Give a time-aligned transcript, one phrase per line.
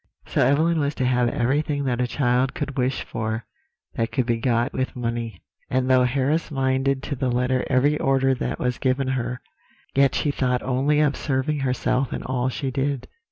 [0.25, 3.45] "So Evelyn was to have everything that a child could wish for
[3.93, 8.33] that could be got with money; and though Harris minded to the letter every order
[8.33, 9.41] that was given her,
[9.93, 13.07] yet she thought only of serving herself in all she did.